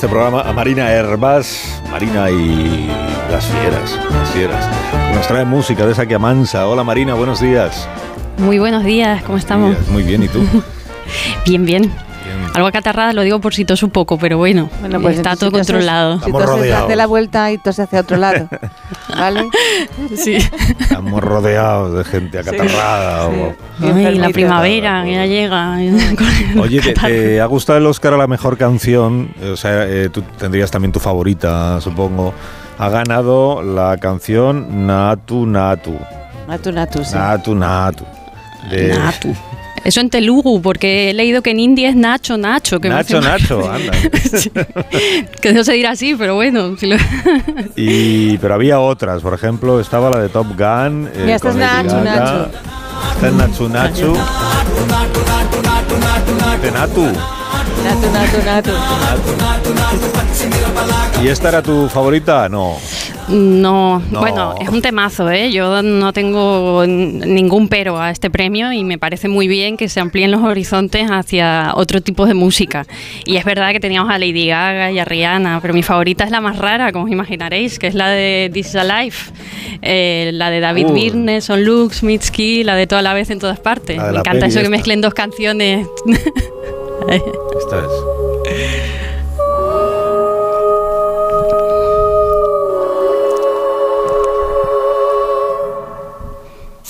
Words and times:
este 0.00 0.08
programa 0.08 0.40
a 0.40 0.54
Marina 0.54 0.90
Herbas, 0.90 1.82
Marina 1.90 2.30
y 2.30 2.88
las 3.30 3.44
fieras, 3.44 3.98
las 4.10 4.30
fieras. 4.30 4.66
Nos 5.14 5.28
trae 5.28 5.44
música 5.44 5.84
de 5.84 5.92
esa 5.92 6.06
que 6.06 6.14
amansa. 6.14 6.66
Hola 6.68 6.82
Marina, 6.82 7.12
buenos 7.12 7.38
días. 7.38 7.86
Muy 8.38 8.58
buenos 8.58 8.82
días, 8.82 9.22
¿cómo 9.24 9.36
estamos? 9.36 9.76
Muy 9.90 10.02
bien, 10.02 10.22
¿y 10.22 10.28
tú? 10.28 10.42
bien, 11.44 11.66
bien. 11.66 11.92
Algo 12.54 12.66
acatarrada 12.66 13.12
lo 13.12 13.22
digo 13.22 13.40
por 13.40 13.54
si 13.54 13.64
tos 13.64 13.82
un 13.82 13.90
poco, 13.90 14.18
pero 14.18 14.38
bueno, 14.38 14.68
pues 15.02 15.16
está 15.16 15.36
todo 15.36 15.52
controlado. 15.52 16.20
Si 16.20 16.32
toses 16.32 16.72
hace 16.72 16.96
la 16.96 17.06
vuelta 17.06 17.52
y 17.52 17.58
tose 17.58 17.82
hacia 17.82 18.00
otro 18.00 18.16
lado, 18.16 18.48
¿vale? 19.08 19.48
Sí. 20.16 20.38
Estamos 20.80 21.22
rodeados 21.22 21.96
de 21.96 22.04
gente 22.04 22.38
acatarrada. 22.38 23.28
Sí. 23.78 24.16
la 24.16 24.28
primavera 24.30 25.06
ya 25.06 25.26
llega. 25.26 25.78
Oye, 26.60 26.80
¿te, 26.80 27.40
ha 27.40 27.46
gustado 27.46 27.78
el 27.78 27.86
Oscar 27.86 28.14
a 28.14 28.16
la 28.16 28.26
mejor 28.26 28.58
canción? 28.58 29.32
O 29.52 29.56
sea, 29.56 29.86
eh, 29.86 30.08
tú 30.10 30.22
tendrías 30.38 30.70
también 30.70 30.92
tu 30.92 31.00
favorita, 31.00 31.80
supongo. 31.80 32.34
Ha 32.78 32.88
ganado 32.88 33.62
la 33.62 33.96
canción 33.98 34.86
Natu 34.86 35.46
Natu. 35.46 35.94
Natu 36.48 36.72
Natu, 36.72 37.04
sí. 37.04 37.14
Natu 37.14 37.54
Natu. 37.54 38.04
Natu. 38.70 39.36
Eso 39.84 40.00
en 40.00 40.10
Telugu, 40.10 40.60
porque 40.60 41.10
he 41.10 41.14
leído 41.14 41.42
que 41.42 41.50
en 41.50 41.60
India 41.60 41.88
es 41.88 41.96
Nacho 41.96 42.36
Nacho. 42.36 42.80
Que 42.80 42.88
Nacho 42.88 43.20
Nacho, 43.20 43.70
anda. 43.70 43.92
que 45.40 45.52
no 45.52 45.64
se 45.64 45.72
dirá 45.72 45.92
así, 45.92 46.14
pero 46.14 46.34
bueno. 46.34 46.76
y, 47.76 48.36
pero 48.38 48.54
había 48.54 48.80
otras, 48.80 49.22
por 49.22 49.34
ejemplo, 49.34 49.80
estaba 49.80 50.10
la 50.10 50.18
de 50.18 50.28
Top 50.28 50.48
Gun. 50.48 51.08
Eh, 51.14 51.26
y 51.28 51.30
esta 51.30 51.48
es 51.50 51.56
Nacho 51.56 52.00
Nacho. 52.02 52.50
Esta 53.14 53.28
es 53.28 53.34
Nacho 53.34 53.68
Nacho. 53.68 54.12
De 56.62 56.70
Natu. 56.70 57.06
Natu, 57.82 58.10
natu, 58.12 58.38
natu. 58.44 58.72
¿Y 61.22 61.28
esta 61.28 61.48
era 61.48 61.62
tu 61.62 61.88
favorita? 61.88 62.48
No. 62.48 62.76
No, 63.30 64.02
bueno, 64.10 64.54
es 64.60 64.68
un 64.68 64.82
temazo, 64.82 65.30
¿eh? 65.30 65.52
Yo 65.52 65.82
no 65.82 66.12
tengo 66.12 66.84
ningún 66.86 67.68
pero 67.68 68.00
a 68.00 68.10
este 68.10 68.28
premio 68.28 68.72
y 68.72 68.82
me 68.82 68.98
parece 68.98 69.28
muy 69.28 69.46
bien 69.46 69.76
que 69.76 69.88
se 69.88 70.00
amplíen 70.00 70.30
los 70.30 70.42
horizontes 70.42 71.08
hacia 71.10 71.72
otro 71.76 72.00
tipo 72.00 72.26
de 72.26 72.34
música. 72.34 72.86
Y 73.24 73.36
es 73.36 73.44
verdad 73.44 73.70
que 73.72 73.80
teníamos 73.80 74.10
a 74.10 74.18
Lady 74.18 74.48
Gaga 74.48 74.90
y 74.90 74.98
a 74.98 75.04
Rihanna, 75.04 75.60
pero 75.62 75.74
mi 75.74 75.82
favorita 75.82 76.24
es 76.24 76.30
la 76.30 76.40
más 76.40 76.58
rara, 76.58 76.92
como 76.92 77.04
os 77.04 77.10
imaginaréis, 77.10 77.78
que 77.78 77.86
es 77.86 77.94
la 77.94 78.08
de 78.08 78.50
This 78.52 78.70
is 78.70 78.76
Alive, 78.76 79.16
eh, 79.82 80.30
la 80.34 80.50
de 80.50 80.60
David 80.60 80.86
uh. 80.86 80.92
Birne, 80.92 81.40
Son 81.40 81.64
Lux, 81.64 82.02
Mitski, 82.02 82.64
la 82.64 82.74
de 82.74 82.86
Toda 82.86 83.02
la 83.02 83.14
vez 83.14 83.30
en 83.30 83.38
todas 83.38 83.60
partes. 83.60 83.98
Me 84.02 84.18
encanta 84.18 84.46
eso 84.46 84.60
que 84.60 84.68
mezclen 84.68 85.00
dos 85.00 85.14
canciones. 85.14 85.86
Esta 87.08 87.78
es. 87.78 88.99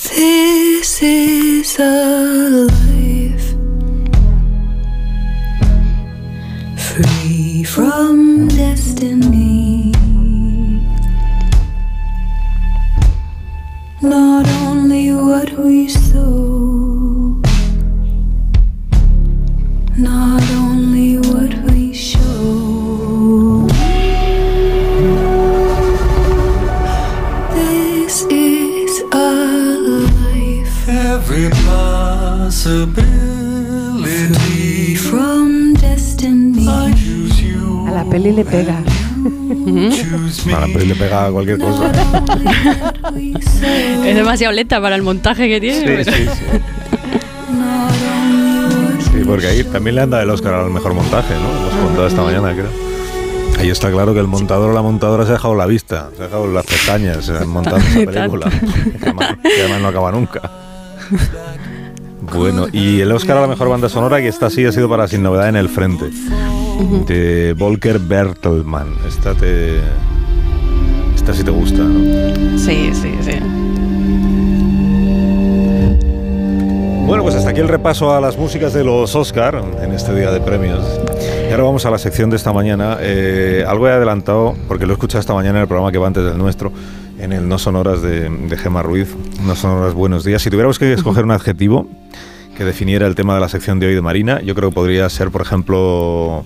This 0.03 0.99
is 1.03 1.77
a 1.77 2.60
pega. 38.51 38.77
A 40.55 40.59
la 40.59 40.67
peli 40.67 40.85
le 40.87 40.95
pega 40.95 41.27
a 41.27 41.31
cualquier 41.31 41.57
cosa. 41.59 41.91
es 44.05 44.15
demasiado 44.15 44.53
lenta 44.53 44.81
para 44.81 44.95
el 44.95 45.01
montaje 45.01 45.47
que 45.47 45.59
tiene. 45.59 46.03
Sí, 46.03 46.11
sí, 46.11 46.25
sí. 46.25 46.29
sí, 48.99 49.23
porque 49.25 49.47
ahí 49.47 49.63
también 49.63 49.95
le 49.95 50.01
anda 50.01 50.21
el 50.21 50.29
Oscar 50.29 50.53
al 50.55 50.69
mejor 50.69 50.93
montaje, 50.93 51.33
¿no? 51.33 51.53
Lo 51.53 51.69
hemos 51.69 51.85
contado 51.85 52.07
esta 52.07 52.23
mañana, 52.23 52.53
creo. 52.53 52.91
Ahí 53.59 53.69
está 53.69 53.91
claro 53.91 54.13
que 54.13 54.19
el 54.19 54.27
montador 54.27 54.71
o 54.71 54.73
la 54.73 54.81
montadora 54.81 55.23
se 55.23 55.29
ha 55.29 55.33
dejado 55.33 55.55
la 55.55 55.67
vista, 55.67 56.09
se 56.15 56.23
ha 56.23 56.25
dejado 56.25 56.47
las 56.47 56.65
pestañas 56.65 57.29
montando 57.45 57.79
esa 57.79 58.11
película. 58.11 58.49
que 59.43 59.61
además 59.61 59.81
no 59.81 59.87
acaba 59.87 60.11
nunca. 60.11 60.41
Bueno, 62.33 62.67
y 62.71 63.01
el 63.01 63.11
Oscar 63.11 63.37
a 63.37 63.41
la 63.41 63.47
mejor 63.47 63.69
banda 63.69 63.89
sonora, 63.89 64.19
que 64.19 64.27
esta 64.27 64.49
sí 64.49 64.65
ha 64.65 64.71
sido 64.71 64.89
para 64.89 65.07
Sin 65.07 65.21
Novedad 65.21 65.49
en 65.49 65.57
el 65.57 65.69
Frente, 65.69 66.09
de 67.05 67.53
Volker 67.57 67.99
Bertelmann. 67.99 68.95
Esta 69.07 69.33
te. 69.33 69.79
Esta 71.15 71.33
sí 71.33 71.43
te 71.43 71.51
gusta, 71.51 71.83
¿no? 71.83 72.57
Sí, 72.57 72.91
sí, 72.93 73.11
sí. 73.21 73.39
Bueno, 77.05 77.23
pues 77.23 77.35
hasta 77.35 77.49
aquí 77.49 77.59
el 77.59 77.67
repaso 77.67 78.13
a 78.13 78.21
las 78.21 78.37
músicas 78.37 78.73
de 78.73 78.83
los 78.83 79.15
Oscar 79.15 79.61
en 79.81 79.91
este 79.91 80.15
día 80.15 80.31
de 80.31 80.39
premios. 80.39 80.83
Y 81.47 81.51
ahora 81.51 81.63
vamos 81.63 81.85
a 81.85 81.91
la 81.91 81.97
sección 81.97 82.29
de 82.29 82.37
esta 82.37 82.53
mañana. 82.53 82.97
Eh, 83.01 83.65
algo 83.67 83.87
he 83.87 83.91
adelantado, 83.91 84.55
porque 84.67 84.85
lo 84.85 84.93
he 84.93 84.95
escuchado 84.95 85.19
esta 85.19 85.33
mañana 85.33 85.59
en 85.59 85.63
el 85.63 85.67
programa 85.67 85.91
que 85.91 85.97
va 85.97 86.07
antes 86.07 86.23
del 86.23 86.37
nuestro 86.37 86.71
en 87.19 87.33
el 87.33 87.47
No 87.47 87.59
Sonoras 87.59 88.01
de, 88.01 88.29
de 88.29 88.57
Gema 88.57 88.81
Ruiz. 88.81 89.13
No 89.45 89.55
Sonoras 89.55 89.93
Buenos 89.93 90.23
Días. 90.23 90.41
Si 90.41 90.49
tuviéramos 90.49 90.79
que 90.79 90.93
escoger 90.93 91.23
un 91.23 91.31
adjetivo 91.31 91.87
que 92.61 92.65
definiera 92.65 93.07
el 93.07 93.15
tema 93.15 93.33
de 93.33 93.39
la 93.39 93.49
sección 93.49 93.79
de 93.79 93.87
hoy 93.87 93.95
de 93.95 94.03
Marina, 94.03 94.39
yo 94.39 94.53
creo 94.53 94.69
que 94.69 94.75
podría 94.75 95.09
ser, 95.09 95.31
por 95.31 95.41
ejemplo, 95.41 96.45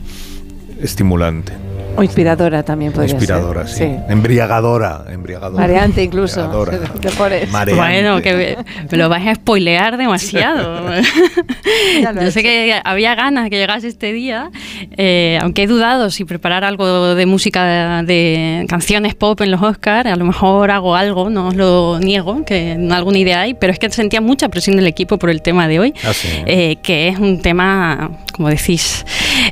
estimulante. 0.81 1.51
O 1.97 2.03
inspiradora 2.03 2.63
también 2.63 2.91
podría 2.91 3.13
inspiradora, 3.13 3.67
ser. 3.67 3.89
sí. 3.89 3.95
Embriagadora, 4.09 5.05
embriagadora. 5.09 5.61
Mareante 5.61 6.03
incluso. 6.03 6.45
Bueno, 7.75 8.21
que 8.21 8.57
me 8.91 8.97
lo 8.97 9.09
vais 9.09 9.27
a 9.27 9.35
spoilear 9.35 9.97
demasiado. 9.97 10.81
Yo 12.21 12.31
sé 12.31 12.43
que 12.43 12.79
había 12.83 13.15
ganas 13.15 13.49
que 13.49 13.57
llegase 13.57 13.87
este 13.87 14.13
día, 14.13 14.49
eh, 14.97 15.37
aunque 15.41 15.63
he 15.63 15.67
dudado 15.67 16.09
si 16.09 16.25
preparar 16.25 16.63
algo 16.63 17.15
de 17.15 17.25
música 17.25 18.03
de 18.03 18.65
canciones 18.67 19.15
pop 19.15 19.39
en 19.41 19.51
los 19.51 19.61
Oscars, 19.61 20.09
a 20.11 20.15
lo 20.15 20.25
mejor 20.25 20.71
hago 20.71 20.95
algo, 20.95 21.29
no 21.29 21.47
os 21.47 21.55
lo 21.55 21.99
niego, 21.99 22.43
que 22.45 22.77
alguna 22.91 23.17
idea 23.17 23.41
hay, 23.41 23.53
pero 23.53 23.73
es 23.73 23.79
que 23.79 23.89
sentía 23.89 24.21
mucha 24.21 24.49
presión 24.49 24.75
del 24.75 24.87
equipo 24.87 25.17
por 25.17 25.29
el 25.29 25.41
tema 25.41 25.67
de 25.67 25.79
hoy, 25.79 25.93
ah, 26.03 26.11
eh, 26.45 26.77
que 26.81 27.09
es 27.09 27.19
un 27.19 27.41
tema, 27.41 28.11
como 28.33 28.49
decís, 28.49 29.05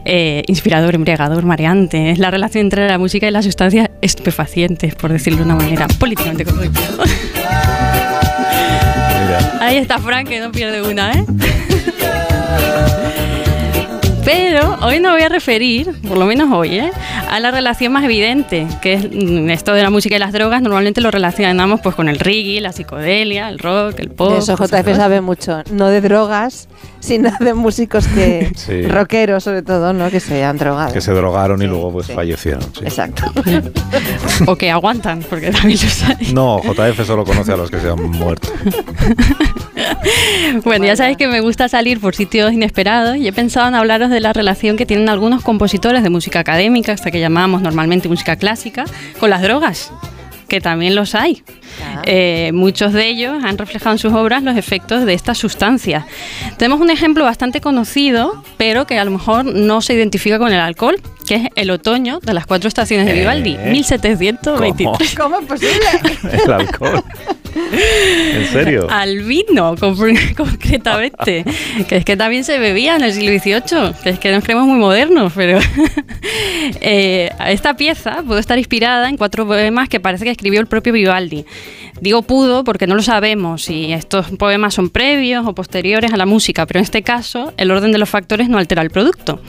eh, 0.05 0.43
inspirador, 0.47 0.95
embriagador, 0.95 1.43
mareante. 1.45 2.11
Es 2.11 2.19
la 2.19 2.31
relación 2.33 2.66
entre 2.66 2.88
la 2.88 2.97
música 2.97 3.27
y 3.27 3.31
las 3.31 3.45
sustancias 3.45 3.89
estupefacientes, 4.01 4.95
por 4.95 5.11
decirlo 5.11 5.39
de 5.39 5.45
una 5.45 5.55
manera 5.55 5.88
políticamente 5.88 6.45
correcta. 6.45 6.79
Ahí 9.61 9.77
está 9.77 9.99
Frank, 9.99 10.27
que 10.27 10.39
no 10.39 10.51
pierde 10.51 10.81
una, 10.81 11.13
¿eh? 11.13 11.25
Pero 14.25 14.77
hoy 14.81 14.99
no 14.99 15.11
voy 15.11 15.21
a 15.21 15.29
referir, 15.29 15.91
por 16.07 16.17
lo 16.17 16.25
menos 16.25 16.49
hoy, 16.51 16.79
¿eh? 16.79 16.91
a 17.29 17.39
la 17.39 17.51
relación 17.51 17.91
más 17.91 18.03
evidente, 18.03 18.67
que 18.81 18.93
es 18.93 19.11
mm, 19.11 19.49
esto 19.49 19.73
de 19.73 19.81
la 19.81 19.89
música 19.89 20.15
y 20.15 20.19
las 20.19 20.31
drogas. 20.31 20.61
Normalmente 20.61 21.01
lo 21.01 21.11
relacionamos 21.11 21.81
pues 21.81 21.95
con 21.95 22.07
el 22.07 22.19
reggae, 22.19 22.61
la 22.61 22.71
psicodelia, 22.71 23.49
el 23.49 23.59
rock, 23.59 23.99
el 23.99 24.09
pop. 24.11 24.37
eso 24.37 24.55
JF 24.55 24.95
sabe 24.95 25.19
mucho, 25.19 25.63
no 25.71 25.87
de 25.87 25.99
drogas, 25.99 26.69
sino 26.99 27.31
de 27.39 27.53
músicos 27.53 28.07
que 28.07 28.51
rockeros 28.89 29.43
sobre 29.43 29.61
todo, 29.61 29.91
¿no? 29.93 30.09
Que 30.09 30.19
se 30.19 30.43
han 30.43 30.57
drogado. 30.57 30.93
Que 30.93 31.01
se 31.01 31.11
drogaron 31.11 31.61
y 31.61 31.65
luego 31.65 31.91
pues 31.91 32.07
fallecieron. 32.07 32.63
Exacto. 32.81 33.23
o 34.47 34.55
que 34.55 34.71
aguantan, 34.71 35.23
porque 35.29 35.51
también 35.51 35.79
los 35.83 36.03
hay. 36.03 36.33
No, 36.33 36.61
JF 36.61 37.05
solo 37.05 37.25
conoce 37.25 37.51
a 37.51 37.57
los 37.57 37.69
que 37.69 37.79
se 37.79 37.89
han 37.89 38.01
muerto. 38.01 38.49
bueno, 40.63 40.85
ya 40.85 40.95
sabéis 40.95 41.17
que 41.17 41.27
me 41.27 41.41
gusta 41.41 41.67
salir 41.67 41.99
por 41.99 42.15
sitios 42.15 42.53
inesperados 42.53 43.17
y 43.17 43.27
he 43.27 43.33
pensado 43.33 43.67
en 43.67 43.75
hablaros 43.75 44.09
de 44.13 44.19
la 44.19 44.33
relación 44.33 44.77
que 44.77 44.86
tienen 44.86 45.10
algunos 45.10 45.44
compositores 45.44 46.04
de 46.04 46.10
música 46.10 46.39
académica, 46.39 46.94
hasta 46.94 47.12
que 47.12 47.19
llamamos 47.19 47.62
normalmente 47.62 48.07
música 48.07 48.36
clásica, 48.36 48.86
con 49.19 49.30
las 49.30 49.42
drogas 49.42 49.92
que 50.54 50.62
también 50.62 50.94
los 50.94 51.15
hay. 51.15 51.42
Eh, 52.06 52.51
muchos 52.54 52.94
de 52.94 53.07
ellos 53.07 53.44
han 53.44 53.57
reflejado 53.57 53.94
en 53.94 53.98
sus 53.98 54.13
obras 54.13 54.44
los 54.44 54.56
efectos 54.56 55.04
de 55.04 55.15
estas 55.15 55.39
sustancias. 55.39 56.06
Tenemos 56.57 56.80
un 56.80 56.92
ejemplo 56.92 57.24
bastante 57.24 57.60
conocido, 57.60 58.44
pero 58.56 58.86
que 58.86 59.00
a 59.00 59.06
lo 59.06 59.10
mejor 59.10 59.45
no 59.45 59.81
se 59.81 59.95
identifica 59.95 60.38
con 60.38 60.54
el 60.54 60.59
alcohol, 60.59 61.01
que 61.25 61.36
es 61.36 61.42
El 61.56 61.71
otoño 61.71 62.19
de 62.19 62.36
las 62.36 62.45
cuatro 62.45 62.68
estaciones 62.68 63.07
de 63.07 63.13
Vivaldi, 63.13 63.57
1723. 63.57 65.16
¿Cómo? 65.16 65.36
¿Cómo 65.36 65.39
es 65.39 65.48
posible? 65.48 65.86
el 66.44 66.51
alcohol. 66.51 67.04
¿En 67.56 68.43
Al 68.89 69.19
vino, 69.23 69.75
con- 69.79 69.95
concretamente. 70.38 71.44
Que 71.88 71.97
es 71.97 72.05
que 72.05 72.15
también 72.17 72.44
se 72.44 72.59
bebía 72.59 72.95
en 72.95 73.03
el 73.03 73.13
siglo 73.13 73.38
XVIII. 73.39 73.94
Que 74.03 74.09
es 74.11 74.19
que 74.19 74.31
nos 74.31 74.44
creemos 74.44 74.65
muy 74.67 74.77
modernos, 74.79 75.33
pero. 75.35 75.59
Eh, 76.81 77.29
esta 77.47 77.75
pieza 77.75 78.23
pudo 78.25 78.38
estar 78.38 78.57
inspirada 78.57 79.09
en 79.09 79.17
cuatro 79.17 79.45
poemas 79.45 79.89
que 79.89 80.00
parece 80.00 80.23
que 80.23 80.31
escribió 80.31 80.59
el 80.61 80.67
propio 80.67 80.94
Vivaldi. 80.94 81.45
Digo 82.03 82.21
pudo 82.21 82.65
porque 82.65 82.85
no 82.85 82.95
lo 82.95 83.01
sabemos 83.01 83.63
si 83.63 83.94
estos 83.94 84.29
poemas 84.31 84.73
son 84.73 84.89
previos 84.89 85.47
o 85.47 85.55
posteriores 85.55 86.11
a 86.11 86.17
la 86.17 86.25
música, 86.25 86.65
pero 86.65 86.79
en 86.79 86.83
este 86.83 87.01
caso 87.01 87.53
el 87.55 87.71
orden 87.71 87.94
de 87.94 87.97
los 87.97 88.09
factores 88.09 88.50
no 88.50 88.57
altera 88.57 88.81
el 88.81 88.89
producto. 88.89 89.39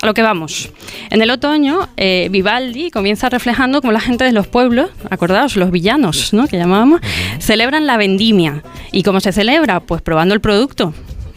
A 0.00 0.06
lo 0.06 0.12
que 0.12 0.20
vamos. 0.20 0.70
En 1.10 1.22
el 1.22 1.30
otoño, 1.30 1.88
eh, 1.96 2.26
Vivaldi 2.28 2.90
comienza 2.90 3.28
reflejando 3.28 3.80
como 3.80 3.92
la 3.92 4.00
gente 4.00 4.24
de 4.24 4.32
los 4.32 4.48
pueblos, 4.48 4.90
acordaos, 5.10 5.54
los 5.54 5.70
villanos, 5.70 6.32
¿no? 6.32 6.48
que 6.48 6.56
llamábamos, 6.56 7.02
celebran 7.38 7.86
la 7.86 7.96
vendimia. 7.96 8.64
¿Y 8.90 9.04
cómo 9.04 9.20
se 9.20 9.30
celebra? 9.30 9.78
Pues 9.78 10.02
probando 10.02 10.34
el 10.34 10.40
producto, 10.40 10.92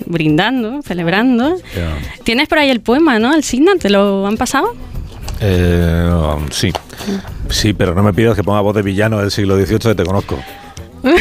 brindando, 0.07 0.81
celebrando. 0.81 1.57
Tienes 2.23 2.47
por 2.47 2.57
ahí 2.57 2.71
el 2.71 2.81
poema, 2.81 3.19
¿no? 3.19 3.31
Alcina, 3.31 3.73
¿te 3.79 3.91
lo 3.91 4.25
han 4.25 4.35
pasado? 4.35 4.75
Eh, 5.41 6.09
um, 6.11 6.49
sí. 6.49 6.71
Sí, 7.49 7.73
pero 7.73 7.93
no 7.95 8.03
me 8.03 8.13
pidas 8.13 8.35
que 8.35 8.43
ponga 8.43 8.61
voz 8.61 8.75
de 8.75 8.81
villano 8.81 9.19
del 9.19 9.31
siglo 9.31 9.55
XVIII 9.57 9.79
que 9.79 9.95
te 9.95 10.03
conozco. 10.05 10.37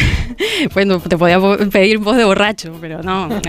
Bueno, 0.72 0.98
te 0.98 1.16
podía 1.18 1.38
pedir 1.70 1.98
voz 1.98 2.16
de 2.16 2.24
borracho, 2.24 2.72
pero 2.80 3.02
no. 3.02 3.28
eh, 3.36 3.40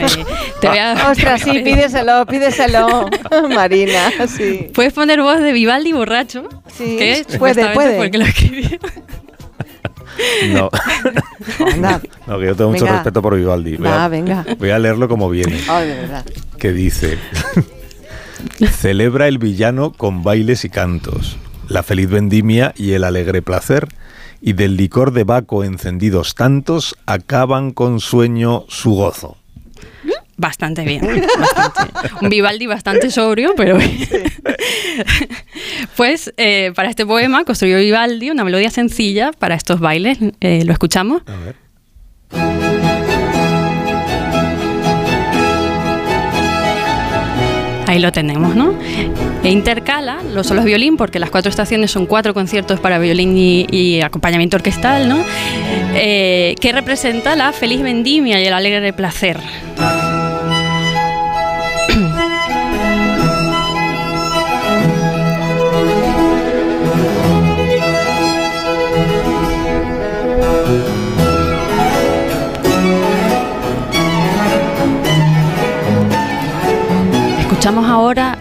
te 0.59 0.67
voy 0.67 0.77
a- 0.77 1.09
Ostras, 1.09 1.41
sí, 1.41 1.59
pídeselo, 1.59 2.25
pídeselo, 2.25 3.09
Marina, 3.55 4.11
sí. 4.27 4.67
Puedes 4.73 4.91
poner 4.93 5.21
voz 5.21 5.39
de 5.39 5.53
Vivaldi 5.53 5.93
borracho. 5.93 6.43
Sí, 6.67 6.97
que 6.97 7.25
puede, 7.39 7.73
puede. 7.73 7.97
Porque 7.97 8.17
lo 8.17 8.25
escribió. 8.25 8.77
No. 10.49 10.69
Anda. 11.73 12.01
no, 12.27 12.39
que 12.39 12.45
yo 12.47 12.55
tengo 12.55 12.71
mucho 12.71 12.85
respeto 12.85 13.21
por 13.21 13.35
Vivaldi. 13.35 13.77
Voy 13.77 13.87
a, 13.87 14.07
venga. 14.09 14.45
voy 14.59 14.69
a 14.71 14.77
leerlo 14.79 15.07
como 15.07 15.29
viene. 15.29 15.57
Ay, 15.69 15.87
de 15.87 15.95
verdad. 15.95 16.25
que 16.59 16.71
dice, 16.73 17.17
celebra 18.71 19.27
el 19.27 19.37
villano 19.37 19.91
con 19.93 20.21
bailes 20.23 20.65
y 20.65 20.69
cantos, 20.69 21.37
la 21.69 21.83
feliz 21.83 22.09
vendimia 22.09 22.73
y 22.75 22.91
el 22.91 23.03
alegre 23.03 23.41
placer, 23.41 23.87
y 24.41 24.53
del 24.53 24.77
licor 24.77 25.11
de 25.11 25.23
Baco 25.23 25.63
encendidos 25.63 26.35
tantos, 26.35 26.95
acaban 27.05 27.71
con 27.71 27.99
sueño 27.99 28.65
su 28.67 28.91
gozo. 28.91 29.37
Bastante 30.37 30.83
bien. 30.83 31.01
bastante. 31.39 32.09
Un 32.21 32.29
Vivaldi 32.29 32.67
bastante 32.67 33.09
sobrio, 33.09 33.53
pero. 33.55 33.77
pues 35.95 36.33
eh, 36.37 36.73
para 36.75 36.89
este 36.89 37.05
poema 37.05 37.45
construyó 37.45 37.77
Vivaldi 37.77 38.31
una 38.31 38.43
melodía 38.43 38.69
sencilla 38.69 39.31
para 39.31 39.55
estos 39.55 39.79
bailes. 39.79 40.17
Eh, 40.41 40.63
¿Lo 40.65 40.73
escuchamos? 40.73 41.21
A 41.25 41.37
ver. 41.37 41.55
Ahí 47.87 47.99
lo 47.99 48.11
tenemos, 48.11 48.55
¿no? 48.55 48.73
E 49.45 49.51
intercala 49.51 50.23
los 50.33 50.47
solos 50.47 50.65
violín, 50.65 50.97
porque 50.97 51.19
las 51.19 51.29
cuatro 51.29 51.51
estaciones 51.51 51.91
son 51.91 52.07
cuatro 52.07 52.33
conciertos 52.33 52.79
para 52.79 52.97
violín 52.97 53.37
y, 53.37 53.67
y 53.69 54.01
acompañamiento 54.01 54.57
orquestal, 54.57 55.07
¿no? 55.07 55.23
Eh, 55.93 56.55
que 56.59 56.71
representa 56.71 57.35
la 57.35 57.51
feliz 57.51 57.83
vendimia 57.83 58.41
y 58.41 58.45
el 58.47 58.53
alegre 58.53 58.91
placer. 58.91 59.37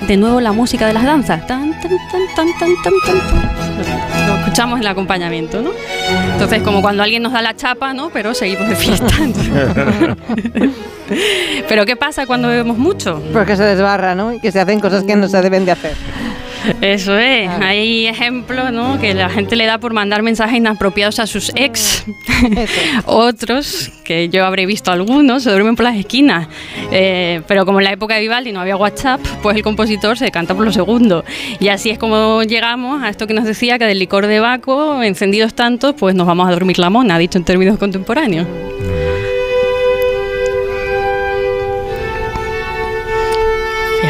De 0.06 0.16
nuevo 0.16 0.40
la 0.40 0.52
música 0.52 0.86
de 0.86 0.92
las 0.92 1.04
danzas. 1.04 1.46
Tan, 1.46 1.72
tan, 1.80 1.90
tan, 2.36 2.48
Lo 4.26 4.34
escuchamos 4.36 4.76
en 4.76 4.82
el 4.82 4.88
acompañamiento, 4.88 5.62
¿no? 5.62 5.70
Entonces, 6.32 6.62
como 6.62 6.82
cuando 6.82 7.02
alguien 7.02 7.22
nos 7.22 7.32
da 7.32 7.42
la 7.42 7.56
chapa, 7.56 7.94
¿no? 7.94 8.10
Pero 8.10 8.34
seguimos 8.34 8.68
de 8.68 8.76
fiesta. 8.76 9.06
Pero 11.68 11.86
¿qué 11.86 11.96
pasa 11.96 12.26
cuando 12.26 12.48
bebemos 12.48 12.78
mucho? 12.78 13.22
Porque 13.32 13.56
se 13.56 13.62
desbarra, 13.62 14.14
¿no? 14.14 14.32
Y 14.32 14.40
que 14.40 14.52
se 14.52 14.60
hacen 14.60 14.80
cosas 14.80 15.04
que 15.04 15.16
no 15.16 15.28
se 15.28 15.40
deben 15.42 15.64
de 15.64 15.72
hacer. 15.72 15.96
Eso 16.80 17.18
es. 17.18 17.46
Claro. 17.46 17.64
Hay 17.64 18.06
ejemplos, 18.06 18.72
¿no? 18.72 19.00
Que 19.00 19.14
la 19.14 19.28
gente 19.28 19.56
le 19.56 19.66
da 19.66 19.78
por 19.78 19.92
mandar 19.92 20.22
mensajes 20.22 20.56
inapropiados 20.56 21.18
a 21.18 21.26
sus 21.26 21.52
ex. 21.54 22.04
Otros, 23.06 23.90
que 24.04 24.28
yo 24.28 24.44
habré 24.44 24.66
visto 24.66 24.90
algunos, 24.90 25.42
se 25.42 25.50
duermen 25.50 25.76
por 25.76 25.84
las 25.84 25.96
esquinas. 25.96 26.48
Eh, 26.90 27.42
pero 27.46 27.66
como 27.66 27.80
en 27.80 27.84
la 27.84 27.92
época 27.92 28.14
de 28.14 28.20
Vivaldi 28.20 28.52
no 28.52 28.60
había 28.60 28.76
WhatsApp, 28.76 29.20
pues 29.42 29.56
el 29.56 29.62
compositor 29.62 30.18
se 30.18 30.30
canta 30.30 30.54
por 30.54 30.64
lo 30.64 30.72
segundo. 30.72 31.24
Y 31.60 31.68
así 31.68 31.90
es 31.90 31.98
como 31.98 32.42
llegamos 32.42 33.02
a 33.02 33.08
esto 33.08 33.26
que 33.26 33.34
nos 33.34 33.44
decía 33.44 33.78
que 33.78 33.86
del 33.86 33.98
licor 33.98 34.26
de 34.26 34.40
Baco, 34.40 35.02
encendidos 35.02 35.54
tantos, 35.54 35.94
pues 35.98 36.14
nos 36.14 36.26
vamos 36.26 36.48
a 36.48 36.52
dormir 36.52 36.78
la 36.78 36.90
mona, 36.90 37.18
dicho 37.18 37.38
en 37.38 37.44
términos 37.44 37.78
contemporáneos. 37.78 38.46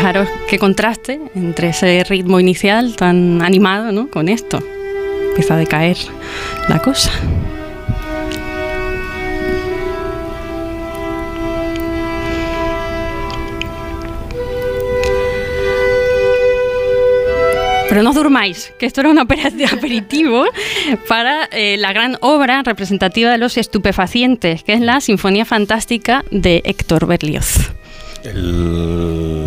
Fijaros 0.05 0.29
qué 0.49 0.59
contraste 0.59 1.19
entre 1.35 1.71
ese 1.71 2.05
ritmo 2.05 2.39
inicial 2.39 2.95
tan 2.95 3.41
animado, 3.41 3.91
¿no? 3.91 4.11
Con 4.11 4.29
esto. 4.29 4.62
Empieza 5.31 5.55
a 5.55 5.56
decaer 5.56 5.97
la 6.69 6.79
cosa. 6.83 7.11
Pero 17.89 18.03
no 18.03 18.11
os 18.11 18.17
durmáis, 18.17 18.73
que 18.79 18.87
esto 18.87 19.00
era 19.03 19.11
un 19.11 19.19
aperitivo 19.19 20.45
para 21.09 21.45
eh, 21.53 21.77
la 21.79 21.93
gran 21.93 22.17
obra 22.21 22.62
representativa 22.62 23.31
de 23.31 23.39
los 23.39 23.57
estupefacientes, 23.57 24.65
que 24.65 24.73
es 24.75 24.81
la 24.81 25.00
Sinfonía 25.00 25.45
Fantástica 25.45 26.25
de 26.31 26.61
Héctor 26.65 27.07
Berlioz. 27.07 27.73
El- 28.25 29.44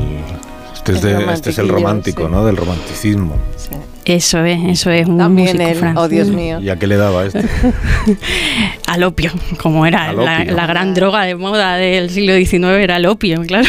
Este, 0.93 1.07
es 1.09 1.17
El 1.19 1.25
de- 1.27 1.33
este 1.33 1.49
es 1.51 1.57
el 1.59 1.69
romántico, 1.69 2.25
sí. 2.25 2.31
¿no? 2.31 2.45
Del 2.45 2.57
romanticismo. 2.57 3.35
Sí. 3.55 3.69
Eso 4.05 4.45
es, 4.45 4.59
eso 4.63 4.89
es 4.89 5.05
un 5.05 5.17
También 5.17 5.57
músico 5.57 5.75
francés. 5.79 6.01
oh 6.01 6.07
Dios 6.07 6.27
mío. 6.29 6.61
¿Y 6.61 6.69
a 6.69 6.77
qué 6.77 6.87
le 6.87 6.95
daba 6.95 7.25
este? 7.25 7.41
Al 8.87 9.03
opio, 9.03 9.31
como 9.61 9.85
era 9.85 10.13
la 10.13 10.65
gran 10.65 10.93
droga 10.93 11.23
de 11.23 11.35
moda 11.35 11.75
del 11.75 12.09
siglo 12.09 12.33
XIX, 12.35 12.63
era 12.81 12.95
el 12.97 13.05
opio, 13.05 13.41
claro. 13.41 13.67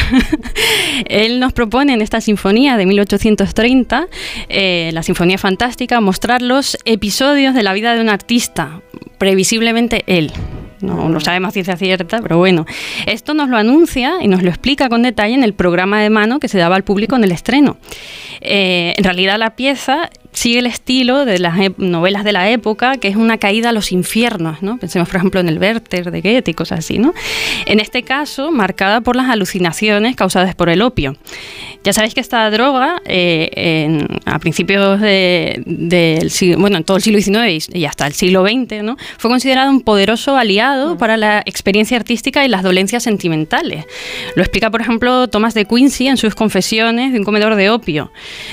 Él 1.06 1.40
nos 1.40 1.52
propone 1.52 1.92
en 1.94 2.02
esta 2.02 2.20
sinfonía 2.20 2.76
de 2.76 2.86
1830, 2.86 4.06
eh, 4.48 4.90
la 4.92 5.02
Sinfonía 5.02 5.38
Fantástica, 5.38 6.00
mostrar 6.00 6.40
los 6.42 6.78
episodios 6.84 7.52
de 7.54 7.62
la 7.64 7.72
vida 7.72 7.94
de 7.94 8.00
un 8.00 8.08
artista, 8.08 8.80
previsiblemente 9.18 10.04
él. 10.06 10.32
No 10.80 11.08
lo 11.08 11.20
sabemos 11.20 11.52
ciencia 11.52 11.76
cierta, 11.76 12.20
pero 12.22 12.38
bueno. 12.38 12.66
Esto 13.06 13.34
nos 13.34 13.48
lo 13.48 13.56
anuncia 13.56 14.14
y 14.20 14.28
nos 14.28 14.42
lo 14.42 14.48
explica 14.48 14.88
con 14.88 15.02
detalle 15.02 15.34
en 15.34 15.42
el 15.44 15.54
programa 15.54 16.00
de 16.00 16.10
mano 16.10 16.38
que 16.40 16.48
se 16.48 16.58
daba 16.58 16.76
al 16.76 16.84
público 16.84 17.16
en 17.16 17.24
el 17.24 17.32
estreno. 17.32 17.76
Eh, 18.40 18.94
en 18.96 19.04
realidad 19.04 19.38
la 19.38 19.56
pieza 19.56 20.10
sigue 20.32 20.60
el 20.60 20.66
estilo 20.66 21.24
de 21.24 21.38
las 21.40 21.56
novelas 21.78 22.22
de 22.22 22.32
la 22.32 22.48
época, 22.50 22.96
que 22.98 23.08
es 23.08 23.16
una 23.16 23.38
caída 23.38 23.70
a 23.70 23.72
los 23.72 23.90
infiernos, 23.90 24.62
¿no? 24.62 24.76
Pensemos, 24.78 25.08
por 25.08 25.16
ejemplo, 25.16 25.40
en 25.40 25.48
el 25.48 25.58
Werther 25.58 26.12
de 26.12 26.20
Goethe 26.20 26.50
y 26.52 26.54
cosas 26.54 26.80
así, 26.80 26.98
¿no? 26.98 27.12
En 27.66 27.80
este 27.80 28.04
caso, 28.04 28.52
marcada 28.52 29.00
por 29.00 29.16
las 29.16 29.28
alucinaciones 29.30 30.14
causadas 30.14 30.54
por 30.54 30.68
el 30.68 30.82
opio. 30.82 31.16
Ya 31.82 31.92
sabéis 31.92 32.14
que 32.14 32.20
esta 32.20 32.48
droga, 32.50 33.00
eh, 33.06 34.06
a 34.26 34.38
principios 34.38 35.00
de- 35.00 35.60
del 35.66 36.30
siglo, 36.30 36.58
bueno, 36.58 36.76
en 36.76 36.84
todo 36.84 36.98
el 36.98 37.02
siglo 37.02 37.18
XIX 37.20 37.68
y- 37.74 37.84
hasta 37.86 38.06
el 38.06 38.12
siglo 38.12 38.42
XX, 38.46 38.82
¿no? 38.84 38.96
Fue 39.16 39.30
considerado 39.30 39.70
un 39.70 39.80
poderoso 39.80 40.36
aliado 40.36 40.67
para 40.98 41.16
la 41.16 41.42
experiencia 41.44 41.96
artística 41.96 42.44
y 42.44 42.48
las 42.48 42.62
dolencias 42.62 43.02
sentimentales. 43.02 43.84
Lo 44.34 44.42
explica, 44.42 44.70
por 44.70 44.80
ejemplo, 44.80 45.28
Thomas 45.28 45.54
de 45.54 45.64
Quincy 45.64 46.08
en 46.08 46.16
sus 46.16 46.34
confesiones 46.34 47.12
de 47.12 47.18
un 47.18 47.24
comedor 47.24 47.54
de 47.54 47.70
opio. 47.70 48.10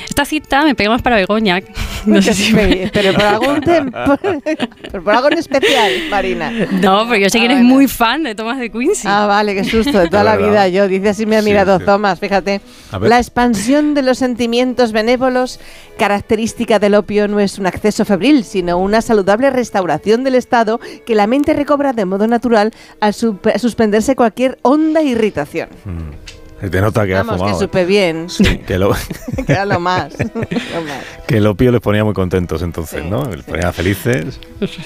Esta 0.08 0.26
cita 0.26 0.64
me 0.64 0.76
pega 0.76 0.90
más 0.90 1.02
para 1.02 1.16
Begoña. 1.18 1.60
No 2.06 2.22
sé 2.22 2.36
si 2.36 2.54
Pero- 2.54 2.90
Pero 2.94 3.14
por 3.14 3.24
algún 3.24 3.56
tem- 3.62 3.92
por, 4.06 5.02
por 5.04 5.16
algo 5.16 5.32
en 5.32 5.38
especial, 5.40 5.92
Marina. 6.12 6.52
No, 6.80 7.08
porque 7.08 7.22
yo 7.22 7.30
sé 7.30 7.40
que 7.40 7.46
Ah, 7.46 7.46
eres 7.46 7.58
bueno. 7.58 7.74
muy 7.74 7.88
fan 7.88 8.22
de 8.22 8.36
Thomas 8.36 8.60
de 8.60 8.70
Quincy. 8.70 9.08
Ah, 9.10 9.26
vale, 9.26 9.56
qué 9.56 9.64
susto 9.64 9.98
de 10.00 10.08
toda 10.12 10.24
la 10.24 10.36
verdad. 10.36 10.50
vida. 10.50 10.68
Yo, 10.68 10.88
dice 10.88 11.10
así 11.10 11.26
me 11.26 11.38
ha 11.38 11.42
Sí, 11.42 11.50
mirado 11.50 11.80
sí. 11.80 11.86
Thomas, 11.86 12.20
fíjate. 12.20 12.62
A 12.92 13.00
ver. 13.00 13.10
La 13.10 13.18
expansión 13.18 13.96
de 13.96 14.04
los 14.04 14.20
sentimientos 14.20 14.92
benévolos, 14.92 15.60
característica 15.98 16.78
del 16.78 16.94
opio, 16.94 17.28
no 17.28 17.40
es 17.40 17.58
un 17.58 17.66
acceso 17.66 18.06
febril, 18.06 18.44
sino 18.44 18.78
una 18.78 19.02
saludable 19.02 19.50
restauración 19.50 20.24
del 20.24 20.36
estado 20.36 20.80
que 21.08 21.16
la 21.16 21.26
mente 21.26 21.54
recobra 21.54 21.92
de 21.94 22.05
modo 22.06 22.28
natural 22.28 22.72
al 23.00 23.14
suspenderse 23.14 24.16
cualquier 24.16 24.58
honda 24.62 25.02
irritación. 25.02 25.70
Mm. 25.86 26.26
Se 26.62 26.70
te 26.70 26.80
nota 26.80 27.06
que 27.06 27.14
Vamos, 27.14 27.34
has 27.34 27.36
que 27.36 27.44
fumado. 27.44 27.60
supe 27.60 27.86
bien. 27.86 28.28
Sí, 28.30 28.44
que, 28.66 28.80
lo, 28.80 28.92
que 29.46 29.52
era 29.52 29.66
lo 29.66 29.78
más. 29.82 30.14
lo 30.20 30.82
más. 30.82 31.04
que 31.28 31.38
el 31.38 31.48
opio 31.48 31.70
les 31.70 31.82
ponía 31.82 32.06
muy 32.06 32.14
contentos 32.14 32.62
entonces, 32.62 33.04
Sí, 33.04 33.10
¿no? 33.10 33.26
Les 33.26 33.44
ponía 33.44 33.74
felices. 33.74 34.40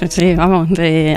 Sí, 0.10 0.34
vamos, 0.34 0.68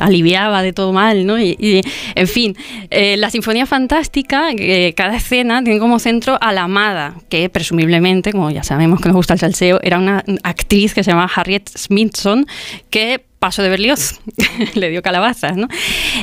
aliviaba 0.00 0.62
de 0.62 0.74
todo 0.74 0.92
mal, 0.92 1.24
¿no? 1.24 1.38
Y, 1.40 1.56
y, 1.58 1.80
en 2.14 2.28
fin, 2.28 2.54
eh, 2.90 3.16
la 3.16 3.30
Sinfonía 3.30 3.64
Fantástica, 3.64 4.50
eh, 4.52 4.92
cada 4.94 5.16
escena 5.16 5.64
tiene 5.64 5.80
como 5.80 5.98
centro 5.98 6.36
a 6.40 6.52
la 6.52 6.64
amada, 6.64 7.14
que 7.30 7.48
presumiblemente, 7.48 8.30
como 8.30 8.50
ya 8.50 8.62
sabemos 8.62 9.00
que 9.00 9.08
nos 9.08 9.16
gusta 9.16 9.32
el 9.32 9.40
salseo, 9.40 9.80
era 9.82 9.98
una 9.98 10.22
actriz 10.42 10.92
que 10.92 11.02
se 11.02 11.12
llamaba 11.12 11.30
Harriet 11.34 11.66
Smithson, 11.76 12.46
que 12.90 13.24
pasó 13.42 13.60
de 13.60 13.70
Berlioz, 13.70 14.20
le 14.74 14.88
dio 14.88 15.02
calabazas, 15.02 15.56
¿no? 15.56 15.66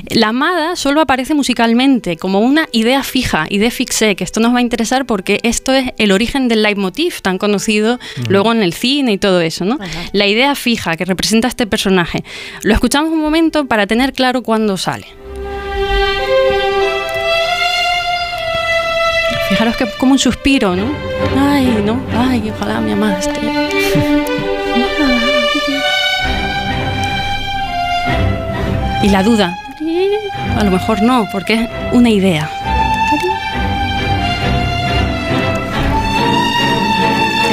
La 0.08 0.30
amada 0.30 0.78
solo 0.78 1.02
aparece 1.02 1.34
musicalmente 1.34 2.16
como 2.16 2.40
una 2.40 2.70
idea 2.72 3.04
fija, 3.04 3.46
idea 3.50 3.70
fixe, 3.70 4.16
que 4.16 4.24
esto 4.24 4.40
nos 4.40 4.54
va 4.54 4.60
a 4.60 4.62
interesar 4.62 5.06
porque 5.06 5.42
esto 5.44 5.74
es 5.74 5.92
el 5.98 6.14
origen 6.14 6.48
del 6.48 6.64
leitmotiv 6.64 7.22
tan 7.22 7.38
conocido 7.38 8.00
luego 8.30 8.54
en 8.54 8.64
el 8.64 8.72
cine 8.72 9.12
y 9.12 9.18
todo 9.18 9.42
eso, 9.42 9.66
¿no? 9.66 9.78
La 10.14 10.28
idea 10.28 10.56
fija 10.56 10.96
que 10.96 11.04
representa 11.04 11.50
a 11.50 11.50
este 11.50 11.68
personaje. 11.68 12.24
Lo 12.64 12.74
escuchamos 12.74 13.12
un 13.12 13.20
momento 13.20 13.66
para 13.66 13.86
tener 13.86 14.14
claro 14.14 14.42
cuándo 14.42 14.78
sale. 14.78 15.08
Fijaros 19.50 19.76
que 19.76 19.88
como 20.00 20.14
un 20.14 20.20
suspiro, 20.20 20.74
¿no? 20.74 20.86
Ay, 21.38 21.84
no, 21.84 22.02
ay, 22.16 22.50
ojalá 22.56 22.80
mi 22.80 22.94
amada 22.94 23.20
Y 29.02 29.10
la 29.10 29.24
duda, 29.24 29.58
a 30.58 30.64
lo 30.64 30.72
mejor 30.72 31.02
no, 31.02 31.28
porque 31.32 31.54
es 31.54 31.70
una 31.94 32.10
idea. 32.10 32.50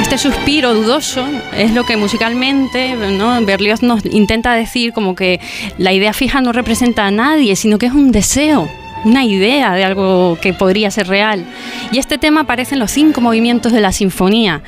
Este 0.01 0.17
suspiro 0.17 0.73
dudoso 0.73 1.25
es 1.55 1.73
lo 1.73 1.83
que 1.83 1.97
musicalmente 1.97 2.95
¿no? 2.95 3.39
Berlioz 3.45 3.81
nos 3.81 4.05
intenta 4.05 4.53
decir 4.53 4.93
como 4.93 5.15
que 5.15 5.39
la 5.77 5.93
idea 5.93 6.13
fija 6.13 6.41
no 6.41 6.51
representa 6.51 7.05
a 7.05 7.11
nadie, 7.11 7.55
sino 7.55 7.77
que 7.77 7.87
es 7.87 7.93
un 7.93 8.11
deseo, 8.11 8.69
una 9.07 9.23
idea 9.23 9.73
de 9.73 9.83
algo 9.83 10.37
que 10.41 10.53
podría 10.53 10.91
ser 10.91 11.07
real. 11.07 11.45
Y 11.91 11.97
este 11.97 12.17
tema 12.17 12.41
aparece 12.41 12.75
en 12.75 12.79
los 12.79 12.91
cinco 12.91 13.21
movimientos 13.21 13.71
de 13.71 13.81
la 13.81 13.91
sinfonía, 13.91 14.61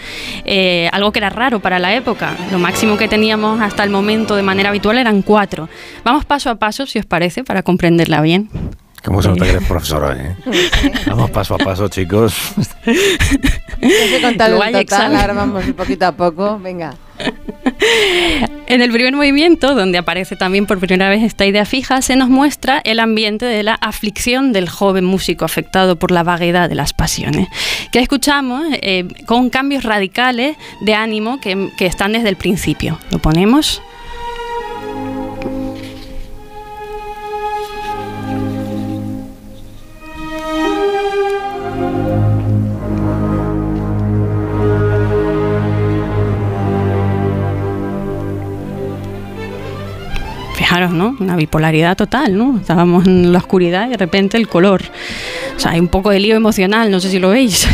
eh, 0.46 0.90
algo 0.92 1.12
que 1.12 1.20
era 1.20 1.30
raro 1.30 1.60
para 1.60 1.78
la 1.78 1.94
época. 1.94 2.36
Lo 2.52 2.60
máximo 2.60 2.98
que 2.98 3.08
teníamos 3.08 3.62
hasta 3.62 3.84
el 3.84 3.90
momento 3.90 4.36
de 4.36 4.44
manera 4.44 4.70
habitual 4.70 4.98
eran 4.98 5.22
cuatro. 5.22 5.70
Vamos 6.04 6.26
paso 6.26 6.50
a 6.50 6.56
paso, 6.56 6.86
si 6.86 7.00
os 7.00 7.06
parece, 7.06 7.44
para 7.44 7.64
comprenderla 7.64 8.22
bien. 8.22 8.50
¿Cómo 9.04 9.22
se 9.22 9.30
nota 9.30 9.46
que 9.46 9.52
eres 9.52 9.68
profesora, 9.68 10.16
eh? 10.18 10.36
Vamos 11.08 11.30
paso 11.32 11.56
a 11.56 11.58
paso, 11.58 11.88
chicos. 11.88 12.34
Hay 12.86 14.10
que 14.10 14.22
contar 14.22 14.52
el 14.52 14.86
total, 14.86 15.16
ahora 15.16 15.34
vamos 15.34 15.64
poquito 15.76 16.06
a 16.06 16.12
poco. 16.12 16.60
Venga. 16.60 16.94
En 18.70 18.84
el 18.84 18.92
primer 18.92 19.16
movimiento, 19.16 19.74
donde 19.74 19.98
aparece 19.98 20.36
también 20.36 20.68
por 20.68 20.80
primera 20.80 21.10
vez 21.10 21.24
esta 21.24 21.44
idea 21.44 21.66
fija, 21.66 22.04
se 22.04 22.16
nos 22.16 22.30
muestra 22.30 22.80
el 22.84 23.00
ambiente 23.00 23.48
de 23.48 23.64
la 23.64 23.74
aflicción 23.74 24.54
del 24.54 24.70
joven 24.70 25.06
músico 25.06 25.44
afectado 25.44 25.96
por 25.96 26.12
la 26.12 26.22
vaguedad 26.22 26.70
de 26.70 26.76
las 26.76 26.94
pasiones, 26.94 27.48
que 27.92 27.98
escuchamos 27.98 28.68
eh, 28.74 29.08
con 29.26 29.50
cambios 29.50 29.84
radicales 29.84 30.56
de 30.82 30.94
ánimo 30.94 31.42
que, 31.42 31.72
que 31.78 31.88
están 31.88 32.14
desde 32.14 32.30
el 32.30 32.36
principio. 32.36 33.00
¿Lo 33.10 33.18
ponemos? 33.18 33.82
¿No? 50.88 51.16
Una 51.20 51.36
bipolaridad 51.36 51.98
total, 51.98 52.38
¿no? 52.38 52.58
Estábamos 52.58 53.06
en 53.06 53.32
la 53.34 53.40
oscuridad 53.40 53.88
y 53.88 53.92
de 53.92 53.98
repente 53.98 54.38
el 54.38 54.48
color. 54.48 54.82
O 55.56 55.60
sea, 55.60 55.72
hay 55.72 55.80
un 55.80 55.88
poco 55.88 56.10
de 56.10 56.20
lío 56.20 56.36
emocional, 56.36 56.90
no 56.90 57.00
sé 57.00 57.10
si 57.10 57.20
lo 57.20 57.30
veis. 57.30 57.68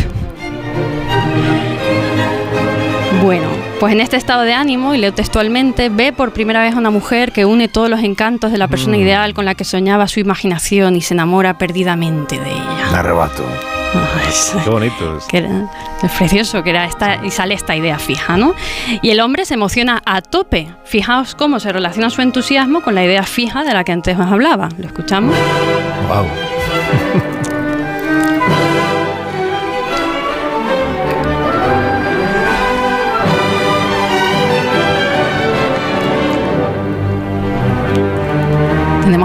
Bueno, 3.24 3.48
pues 3.80 3.94
en 3.94 4.02
este 4.02 4.18
estado 4.18 4.44
de 4.44 4.54
ánimo, 4.54 4.94
y 4.94 4.98
leo 4.98 5.14
textualmente, 5.14 5.90
ve 5.90 6.14
por 6.14 6.32
primera 6.32 6.62
vez 6.62 6.76
a 6.76 6.78
una 6.78 6.92
mujer 6.92 7.32
que 7.32 7.46
une 7.46 7.68
todos 7.68 7.90
los 7.90 8.02
encantos 8.02 8.52
de 8.52 8.58
la 8.58 8.68
persona 8.68 8.98
ideal 8.98 9.34
con 9.34 9.46
la 9.46 9.56
que 9.56 9.64
soñaba 9.64 10.08
su 10.08 10.20
imaginación 10.20 10.96
y 10.96 11.02
se 11.02 11.14
enamora 11.14 11.58
perdidamente 11.58 12.40
de 12.40 12.52
ella. 12.52 12.90
Me 12.92 12.98
arrebato. 12.98 13.44
Qué 14.64 14.70
bonito. 14.70 15.18
es. 15.18 15.25
que 15.25 15.38
era 15.38 15.70
es 16.04 16.12
precioso, 16.12 16.64
que 16.64 16.70
era 16.70 16.86
esta, 16.86 17.25
y 17.25 17.32
sale 17.32 17.54
esta 17.54 17.75
idea 17.75 17.98
fija, 17.98 18.38
¿no? 18.38 18.54
Y 19.02 19.10
el 19.10 19.20
hombre 19.20 19.46
se 19.46 19.56
emociona 19.56 20.02
a 20.06 20.22
tope. 20.22 20.68
Fijaos 20.84 21.36
cómo 21.36 21.60
se 21.60 21.72
relaciona 21.72 22.10
su 22.10 22.22
entusiasmo 22.22 22.82
con 22.82 22.96
la 22.96 23.04
idea 23.04 23.24
fija 23.24 23.64
de 23.64 23.74
la 23.74 23.84
que 23.84 23.92
antes 23.92 24.18
os 24.18 24.25
hablaba. 24.25 24.70
¿Lo 24.78 24.88
escuchamos? 24.88 25.36
Wow. 26.08 26.25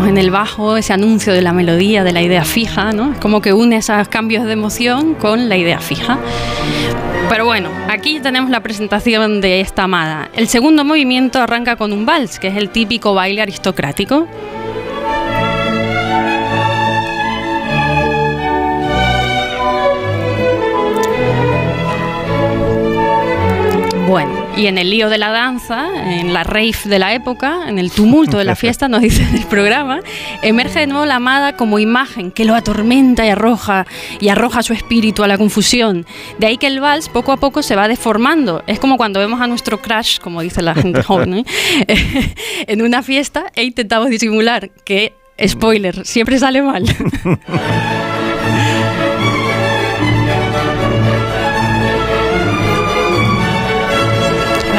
En 0.06 0.18
el 0.18 0.30
bajo 0.30 0.76
ese 0.76 0.92
anuncio 0.92 1.32
de 1.32 1.40
la 1.40 1.52
melodía, 1.52 2.02
de 2.02 2.12
la 2.12 2.20
idea 2.20 2.44
fija, 2.44 2.92
¿no? 2.92 3.12
Es 3.12 3.18
como 3.18 3.40
que 3.40 3.52
une 3.52 3.76
esos 3.76 4.08
cambios 4.08 4.44
de 4.44 4.52
emoción 4.52 5.14
con 5.14 5.48
la 5.48 5.56
idea 5.56 5.78
fija. 5.78 6.18
Pero 7.28 7.44
bueno, 7.44 7.70
aquí 7.88 8.18
tenemos 8.18 8.50
la 8.50 8.60
presentación 8.60 9.40
de 9.40 9.60
esta 9.60 9.84
amada. 9.84 10.28
El 10.34 10.48
segundo 10.48 10.84
movimiento 10.84 11.40
arranca 11.40 11.76
con 11.76 11.92
un 11.92 12.04
vals, 12.06 12.40
que 12.40 12.48
es 12.48 12.56
el 12.56 12.70
típico 12.70 13.14
baile 13.14 13.42
aristocrático. 13.42 14.26
Bueno, 24.08 24.39
y 24.60 24.66
en 24.66 24.76
el 24.76 24.90
lío 24.90 25.08
de 25.08 25.16
la 25.16 25.30
danza, 25.30 25.88
en 26.04 26.34
la 26.34 26.44
rave 26.44 26.76
de 26.84 26.98
la 26.98 27.14
época, 27.14 27.62
en 27.66 27.78
el 27.78 27.90
tumulto 27.90 28.36
de 28.36 28.44
la 28.44 28.54
fiesta, 28.56 28.88
nos 28.88 29.00
dice 29.08 29.26
el 29.34 29.46
programa, 29.46 30.00
emerge 30.42 30.80
de 30.80 30.86
nuevo 30.86 31.06
la 31.06 31.14
amada 31.16 31.56
como 31.56 31.78
imagen 31.78 32.30
que 32.30 32.44
lo 32.44 32.54
atormenta 32.54 33.24
y 33.24 33.30
arroja, 33.30 33.86
y 34.20 34.28
arroja 34.28 34.62
su 34.62 34.74
espíritu 34.74 35.24
a 35.24 35.28
la 35.28 35.38
confusión. 35.38 36.04
De 36.38 36.46
ahí 36.46 36.58
que 36.58 36.66
el 36.66 36.78
vals 36.78 37.08
poco 37.08 37.32
a 37.32 37.38
poco 37.38 37.62
se 37.62 37.74
va 37.74 37.88
deformando. 37.88 38.62
Es 38.66 38.78
como 38.78 38.98
cuando 38.98 39.18
vemos 39.18 39.40
a 39.40 39.46
nuestro 39.46 39.80
crush, 39.80 40.18
como 40.18 40.42
dice 40.42 40.60
la 40.60 40.74
gente 40.74 41.02
joven, 41.02 41.38
¿eh? 41.38 41.44
en 42.66 42.82
una 42.82 43.02
fiesta 43.02 43.46
e 43.54 43.64
intentamos 43.64 44.10
disimular 44.10 44.70
que, 44.84 45.14
spoiler, 45.46 46.04
siempre 46.04 46.38
sale 46.38 46.60
mal. 46.60 46.84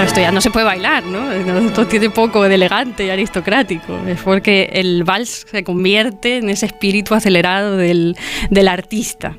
Claro, 0.02 0.08
esto 0.08 0.22
ya 0.22 0.32
no 0.32 0.42
se 0.42 0.50
puede 0.50 0.66
bailar, 0.66 1.04
¿no? 1.04 1.32
Esto 1.32 1.86
tiene 1.86 2.10
poco 2.10 2.42
de 2.44 2.56
elegante 2.56 3.06
y 3.06 3.12
aristocrático. 3.12 4.00
Es 4.08 4.20
porque 4.22 4.70
el 4.74 5.04
vals 5.04 5.46
se 5.50 5.64
convierte 5.64 6.38
en 6.38 6.50
ese 6.50 6.66
espíritu 6.66 7.14
acelerado 7.14 7.78
del, 7.78 8.18
del 8.50 8.68
artista. 8.68 9.38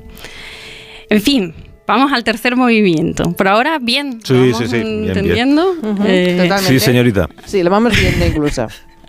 En 1.09 1.21
fin, 1.21 1.53
vamos 1.85 2.13
al 2.13 2.23
tercer 2.23 2.55
movimiento. 2.55 3.33
Por 3.33 3.49
ahora, 3.49 3.77
bien. 3.79 4.21
Sí, 4.23 4.33
¿Vamos 4.33 4.57
sí, 4.57 4.67
sí, 4.67 4.75
bien, 4.75 4.87
bien. 4.87 5.07
entendiendo? 5.09 5.73
Eh. 6.05 6.49
Sí, 6.61 6.79
señorita. 6.79 7.27
Sí, 7.45 7.61
lo 7.61 7.69
vamos 7.69 7.99
viendo 7.99 8.25
incluso. 8.25 8.67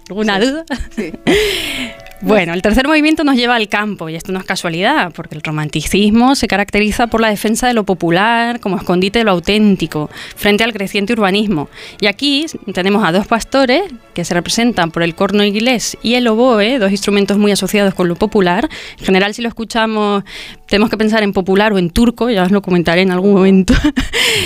¿Alguna 0.08 0.40
duda? 0.40 0.64
Sí. 0.96 1.12
Bueno, 2.24 2.54
el 2.54 2.62
tercer 2.62 2.88
movimiento 2.88 3.22
nos 3.22 3.36
lleva 3.36 3.54
al 3.54 3.68
campo 3.68 4.08
y 4.08 4.14
esto 4.14 4.32
no 4.32 4.38
es 4.38 4.46
casualidad, 4.46 5.12
porque 5.12 5.34
el 5.34 5.42
romanticismo 5.42 6.34
se 6.34 6.48
caracteriza 6.48 7.06
por 7.06 7.20
la 7.20 7.28
defensa 7.28 7.66
de 7.66 7.74
lo 7.74 7.84
popular 7.84 8.60
como 8.60 8.76
escondite 8.76 9.18
de 9.18 9.24
lo 9.26 9.32
auténtico 9.32 10.08
frente 10.34 10.64
al 10.64 10.72
creciente 10.72 11.12
urbanismo. 11.12 11.68
Y 12.00 12.06
aquí 12.06 12.46
tenemos 12.72 13.04
a 13.04 13.12
dos 13.12 13.26
pastores 13.26 13.82
que 14.14 14.24
se 14.24 14.32
representan 14.32 14.90
por 14.90 15.02
el 15.02 15.14
corno 15.14 15.44
inglés 15.44 15.98
y 16.02 16.14
el 16.14 16.26
oboe, 16.26 16.78
dos 16.78 16.90
instrumentos 16.90 17.36
muy 17.36 17.52
asociados 17.52 17.92
con 17.92 18.08
lo 18.08 18.16
popular. 18.16 18.70
En 18.98 19.04
general, 19.04 19.34
si 19.34 19.42
lo 19.42 19.48
escuchamos, 19.48 20.24
tenemos 20.66 20.88
que 20.88 20.96
pensar 20.96 21.22
en 21.22 21.34
popular 21.34 21.74
o 21.74 21.78
en 21.78 21.90
turco, 21.90 22.30
ya 22.30 22.44
os 22.44 22.50
lo 22.50 22.62
comentaré 22.62 23.02
en 23.02 23.10
algún 23.10 23.34
momento, 23.34 23.74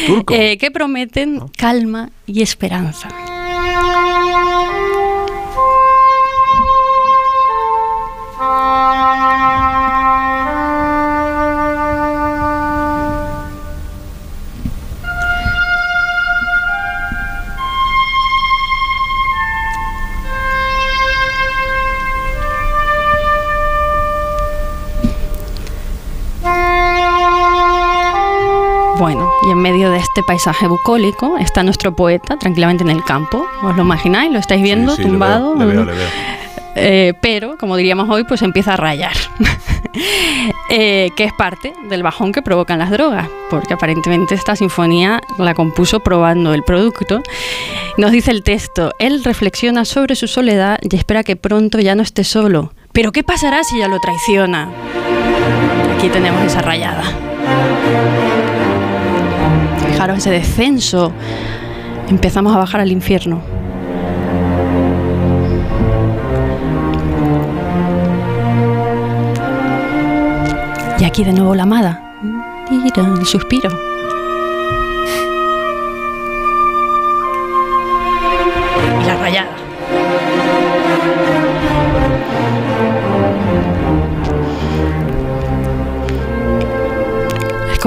¿Turco? 0.06 0.34
eh, 0.36 0.58
que 0.58 0.72
prometen 0.72 1.40
calma 1.56 2.10
y 2.26 2.42
esperanza. 2.42 3.08
Y 29.46 29.50
en 29.50 29.58
medio 29.58 29.90
de 29.90 29.98
este 29.98 30.22
paisaje 30.22 30.66
bucólico 30.66 31.36
está 31.38 31.62
nuestro 31.62 31.94
poeta 31.94 32.36
tranquilamente 32.36 32.84
en 32.84 32.90
el 32.90 33.04
campo. 33.04 33.46
¿Os 33.62 33.76
lo 33.76 33.82
imagináis? 33.82 34.32
¿Lo 34.32 34.38
estáis 34.38 34.62
viendo 34.62 34.92
Sí, 34.92 34.98
sí, 34.98 35.02
le 35.04 35.08
tumbado? 35.10 35.54
veo, 35.54 35.66
le 35.66 35.74
veo, 35.74 35.84
le 35.92 35.92
veo. 35.92 36.08
Eh, 36.80 37.12
pero, 37.20 37.56
como 37.58 37.76
diríamos 37.76 38.08
hoy, 38.08 38.24
pues 38.24 38.42
empieza 38.42 38.74
a 38.74 38.76
rayar. 38.76 39.12
Eh, 40.70 41.10
que 41.16 41.24
es 41.24 41.32
parte 41.32 41.72
del 41.88 42.02
bajón 42.04 42.30
que 42.30 42.42
provocan 42.42 42.78
las 42.78 42.90
drogas, 42.90 43.26
porque 43.50 43.74
aparentemente 43.74 44.34
esta 44.34 44.54
sinfonía 44.54 45.20
la 45.38 45.54
compuso 45.54 46.00
probando 46.00 46.52
el 46.54 46.62
producto. 46.62 47.20
Nos 47.96 48.12
dice 48.12 48.30
el 48.30 48.44
texto, 48.44 48.92
él 49.00 49.24
reflexiona 49.24 49.84
sobre 49.84 50.14
su 50.14 50.28
soledad 50.28 50.78
y 50.82 50.94
espera 50.94 51.24
que 51.24 51.34
pronto 51.36 51.80
ya 51.80 51.94
no 51.96 52.02
esté 52.02 52.22
solo. 52.22 52.72
Pero 52.92 53.10
¿qué 53.12 53.24
pasará 53.24 53.64
si 53.64 53.78
ya 53.78 53.88
lo 53.88 53.98
traiciona? 53.98 54.68
Aquí 55.96 56.10
tenemos 56.10 56.42
esa 56.44 56.60
rayada. 56.60 57.02
Fijaros 59.98 60.18
ese 60.18 60.30
descenso. 60.30 61.12
Empezamos 62.08 62.54
a 62.54 62.58
bajar 62.58 62.80
al 62.80 62.92
infierno. 62.92 63.42
Y 71.00 71.04
aquí 71.04 71.24
de 71.24 71.32
nuevo 71.32 71.56
la 71.56 71.64
amada. 71.64 72.14
Mira, 72.70 73.12
el 73.18 73.26
suspiro. 73.26 73.70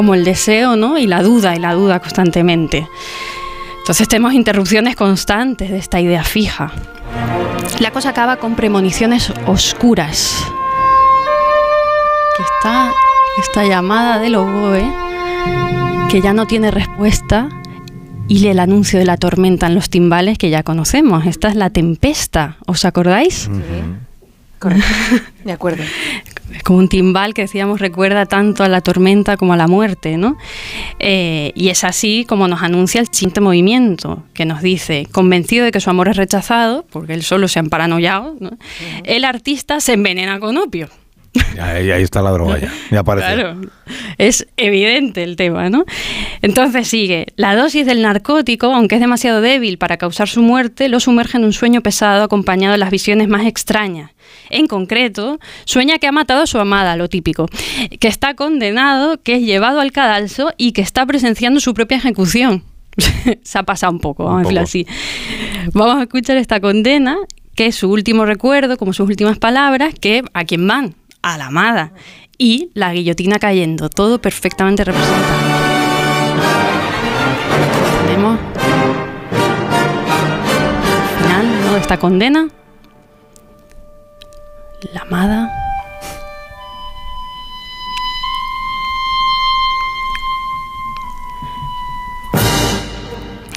Como 0.02 0.16
el 0.16 0.24
deseo, 0.24 0.76
¿no? 0.76 0.98
Y 0.98 1.06
la 1.06 1.22
duda, 1.22 1.56
y 1.56 1.60
la 1.60 1.76
duda 1.76 2.00
constantemente. 2.00 2.88
Entonces 3.82 4.08
tenemos 4.08 4.34
interrupciones 4.34 4.96
constantes 4.96 5.70
de 5.70 5.78
esta 5.78 6.02
idea 6.02 6.24
fija. 6.24 6.72
La 7.80 7.92
cosa 7.92 8.10
acaba 8.10 8.38
con 8.38 8.56
premoniciones 8.56 9.32
oscuras 9.46 10.44
que 12.36 12.42
está 12.42 12.92
esta 13.44 13.64
llamada 13.64 14.18
del 14.18 14.38
oboe 14.38 14.92
que 16.10 16.20
ya 16.20 16.34
no 16.34 16.48
tiene 16.48 16.72
respuesta 16.72 17.50
y 18.28 18.48
el 18.48 18.58
anuncio 18.58 18.98
de 18.98 19.06
la 19.06 19.18
tormenta 19.18 19.68
en 19.68 19.76
los 19.76 19.92
timbales 19.92 20.40
que 20.40 20.50
ya 20.50 20.64
conocemos. 20.64 21.28
Esta 21.28 21.50
es 21.50 21.56
la 21.56 21.70
tempesta, 21.70 22.58
¿os 22.66 22.86
acordáis? 22.86 23.52
Correcto. 24.58 24.88
De 25.46 25.52
acuerdo. 25.52 25.84
Es 26.54 26.64
como 26.64 26.80
un 26.80 26.88
timbal 26.88 27.34
que 27.34 27.44
decíamos 27.44 27.80
recuerda 27.80 28.26
tanto 28.26 28.64
a 28.64 28.68
la 28.68 28.82
tormenta 28.82 29.38
como 29.38 29.54
a 29.54 29.58
la 29.58 29.68
muerte, 29.68 30.18
¿no? 30.18 30.38
Eh, 31.00 31.52
y 31.56 31.70
es 31.70 31.84
así 31.84 32.26
como 32.28 32.48
nos 32.48 32.62
anuncia 32.62 33.02
el 33.02 33.08
siguiente 33.08 33.42
movimiento, 33.42 34.24
que 34.34 34.46
nos 34.46 34.62
dice, 34.62 35.08
convencido 35.12 35.66
de 35.66 35.72
que 35.72 35.80
su 35.80 35.90
amor 35.90 36.10
es 36.10 36.18
rechazado, 36.18 36.86
porque 36.92 37.14
él 37.14 37.24
solo 37.24 37.48
se 37.48 37.60
ha 37.60 37.64
paranoiado, 37.64 38.36
¿no? 38.40 38.52
el 39.04 39.26
artista 39.26 39.80
se 39.80 39.94
envenena 39.94 40.40
con 40.40 40.58
opio. 40.58 40.90
Ahí, 41.60 41.92
ahí 41.92 42.04
está 42.04 42.22
la 42.22 42.32
droga 42.32 42.60
ya. 42.60 42.72
Ya 42.90 43.00
aparece. 43.00 43.34
Claro, 43.34 43.62
es 44.18 44.48
evidente 44.58 45.24
el 45.24 45.36
tema, 45.36 45.70
¿no? 45.70 45.86
Entonces 46.42 46.88
sigue, 46.88 47.28
la 47.36 47.56
dosis 47.56 47.86
del 47.86 48.02
narcótico, 48.02 48.68
aunque 48.74 48.96
es 48.96 49.02
demasiado 49.02 49.42
débil 49.42 49.78
para 49.78 49.98
causar 49.98 50.28
su 50.28 50.42
muerte, 50.42 50.90
lo 50.90 51.00
sumerge 51.00 51.38
en 51.38 51.46
un 51.46 51.54
sueño 51.54 51.82
pesado 51.82 52.24
acompañado 52.24 52.74
de 52.74 52.78
las 52.78 52.92
visiones 52.92 53.30
más 53.30 53.46
extrañas. 53.46 54.12
En 54.50 54.68
concreto, 54.68 55.40
sueña 55.66 55.98
que 55.98 56.08
ha 56.08 56.12
matado 56.12 56.44
a 56.44 56.48
su 56.48 56.60
amada, 56.60 56.98
lo 56.98 57.08
típico, 57.08 57.48
que 58.00 58.08
está 58.08 58.34
condenado, 58.34 59.22
que 59.22 59.36
es 59.36 59.42
llevado 59.42 59.80
al 59.80 59.92
cadalso 59.92 60.54
y 60.58 60.74
que 60.74 60.82
está 60.82 61.06
presenciando 61.06 61.60
su 61.60 61.74
propia 61.74 61.98
ejecución. 61.98 62.64
Se 63.44 63.58
ha 63.58 63.64
pasado 63.64 63.94
un 63.94 64.00
poco, 64.00 64.26
vamos 64.26 64.40
Un 64.40 64.46
a 64.46 64.50
decirlo 64.50 64.62
así. 64.62 64.88
Vamos 65.74 65.98
a 65.98 66.02
escuchar 66.04 66.36
esta 66.36 66.60
condena, 66.60 67.18
que 67.56 67.68
es 67.68 67.76
su 67.76 67.90
último 67.90 68.26
recuerdo, 68.26 68.78
como 68.78 68.92
sus 68.92 69.08
últimas 69.08 69.38
palabras, 69.38 69.94
que 70.00 70.24
a 70.34 70.44
quién 70.44 70.68
van, 70.68 70.96
a 71.22 71.38
la 71.38 71.48
amada. 71.48 71.94
Y 72.38 72.72
la 72.74 72.94
guillotina 72.94 73.40
cayendo, 73.40 73.90
todo 73.90 74.20
perfectamente 74.20 74.84
representado. 74.84 75.24
Tenemos 78.08 78.40
el 78.40 78.46
final 81.24 81.62
¿no? 81.66 81.74
de 81.74 81.80
esta 81.80 81.98
condena. 81.98 82.48
La 84.94 85.02
amada. 85.02 85.52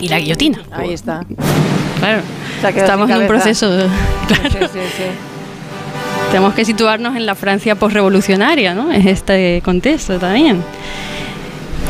Y 0.01 0.09
la 0.09 0.19
guillotina. 0.19 0.63
Ahí 0.71 0.93
está. 0.93 1.25
Claro. 1.99 2.23
Estamos 2.63 3.09
en 3.09 3.17
un 3.17 3.27
proceso. 3.27 3.89
Claro. 4.27 4.51
Sí, 4.51 4.59
sí, 4.73 4.81
sí. 4.97 5.34
Tenemos 6.35 6.55
que 6.55 6.65
situarnos 6.65 7.15
en 7.15 7.27
la 7.27 7.37
Francia 7.37 7.77
postrevolucionaria, 7.77 8.75
¿no? 8.75 8.91
Es 8.91 9.07
este 9.07 9.63
contexto 9.65 10.19
también. 10.19 10.61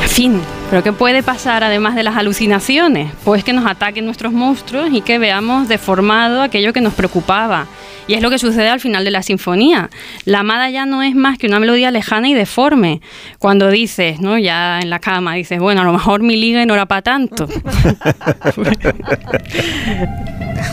En 0.03 0.09
fin, 0.11 0.39
¿pero 0.69 0.83
qué 0.83 0.93
puede 0.93 1.23
pasar 1.23 1.65
además 1.65 1.95
de 1.95 2.03
las 2.03 2.15
alucinaciones? 2.15 3.11
Pues 3.25 3.43
que 3.43 3.55
nos 3.55 3.65
ataquen 3.65 4.05
nuestros 4.05 4.35
monstruos 4.35 4.91
y 4.93 5.01
que 5.01 5.19
veamos 5.19 5.67
deformado 5.67 6.43
aquello 6.43 6.75
que 6.75 6.83
nos 6.83 6.93
preocupaba. 6.93 7.69
Y 8.07 8.13
es 8.13 8.21
lo 8.21 8.29
que 8.29 8.39
sucede 8.39 8.69
al 8.69 8.81
final 8.81 9.03
de 9.07 9.13
la 9.13 9.23
sinfonía. 9.23 9.89
La 10.27 10.41
amada 10.41 10.69
ya 10.69 10.85
no 10.85 11.03
es 11.03 11.15
más 11.15 11.39
que 11.39 11.47
una 11.47 11.59
melodía 11.59 11.91
lejana 11.91 12.29
y 12.29 12.35
deforme. 12.35 13.01
Cuando 13.39 13.71
dices, 13.71 14.21
¿no? 14.21 14.37
Ya 14.37 14.79
en 14.81 14.91
la 14.91 14.99
cama 14.99 15.37
dices, 15.37 15.59
bueno, 15.59 15.81
a 15.81 15.85
lo 15.85 15.93
mejor 15.95 16.23
mi 16.23 16.37
liga 16.37 16.67
no 16.67 16.75
era 16.75 16.85
para 16.85 17.01
tanto. 17.01 17.49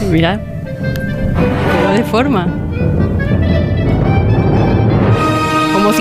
Mira, 0.11 0.41
lo 1.85 1.91
deforma. 1.93 2.47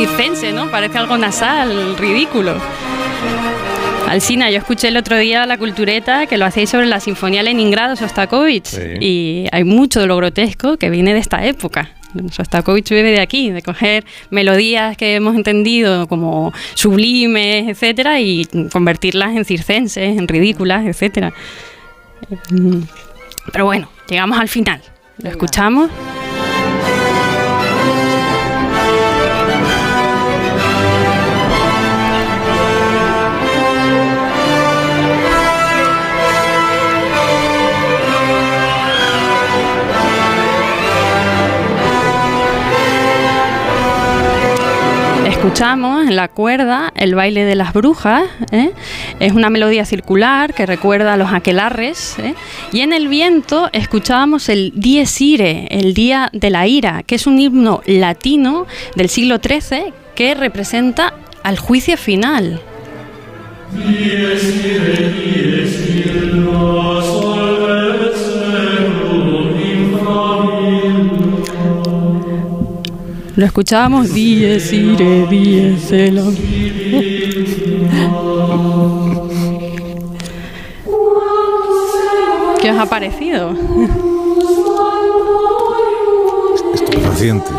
Circense, 0.07 0.53
¿no? 0.53 0.71
Parece 0.71 0.97
algo 0.97 1.19
nasal, 1.19 1.97
ridículo. 1.99 2.55
Alcina, 4.09 4.51
yo 4.51 4.59
escuché 4.59 4.89
el 4.89 4.97
otro 4.97 5.17
día 5.19 5.45
la 5.47 5.59
cultureta 5.59 6.27
que 6.27 6.37
lo 6.39 6.45
hacéis 6.47 6.71
sobre 6.71 6.87
la 6.87 7.01
Sinfonía 7.01 7.43
Leningrado 7.43 7.97
Sostakovich 7.97 8.65
Sí. 8.67 8.81
y 8.99 9.47
hay 9.53 9.63
mucho 9.65 10.01
de 10.01 10.07
lo 10.07 10.17
grotesco 10.17 10.79
que 10.79 10.89
viene 10.91 11.13
de 11.13 11.21
esta 11.21 11.45
época. 11.45 11.91
Sostakovich 12.33 12.89
viene 12.91 13.11
de 13.13 13.21
aquí, 13.21 13.51
de 13.51 13.63
coger 13.63 14.05
melodías 14.31 14.97
que 14.97 15.15
hemos 15.17 15.37
entendido 15.37 16.09
como 16.09 16.53
sublimes, 16.75 17.69
etcétera, 17.69 18.21
y 18.21 18.47
convertirlas 18.73 19.37
en 19.37 19.45
circenses, 19.45 20.19
en 20.19 20.27
ridículas, 20.27 20.87
etcétera. 20.87 21.33
Mm. 22.51 22.81
Pero 23.53 23.65
bueno, 23.67 23.89
llegamos 24.09 24.39
al 24.41 24.49
final. 24.49 24.81
¿Lo 25.19 25.25
Venga. 25.25 25.31
escuchamos? 25.31 25.91
Escuchamos 45.61 46.09
en 46.09 46.17
la 46.17 46.29
cuerda 46.29 46.91
el 46.97 47.15
baile 47.15 47.45
de 47.45 47.55
las 47.55 47.75
brujas, 47.75 48.23
¿eh? 48.51 48.71
es 49.19 49.33
una 49.33 49.51
melodía 49.51 49.85
circular 49.85 50.55
que 50.55 50.65
recuerda 50.65 51.13
a 51.13 51.17
los 51.19 51.35
aquelarres, 51.35 52.19
¿eh? 52.19 52.35
y 52.73 52.81
en 52.81 52.95
el 52.95 53.09
viento 53.09 53.69
escuchábamos 53.75 54.49
el 54.49 54.73
Dies 54.75 55.21
Irae, 55.21 55.69
el 55.71 55.93
Día 55.93 56.31
de 56.33 56.49
la 56.49 56.67
Ira, 56.67 57.03
que 57.03 57.17
es 57.17 57.27
un 57.27 57.39
himno 57.39 57.83
latino 57.85 58.67
del 58.97 59.11
siglo 59.11 59.37
XIII 59.37 59.93
que 60.15 60.35
representa 60.35 61.13
al 61.43 61.59
juicio 61.59 61.99
final. 61.99 62.59
Lo 73.37 73.45
escuchábamos 73.47 74.13
Dies 74.13 74.73
Irae, 74.73 75.27
Dies 75.29 75.91
Elohim. 75.93 77.89
¿Qué 82.61 82.71
os 82.71 82.79
ha 82.79 82.87
parecido? 82.87 83.53
Estupefaciente. 86.75 87.51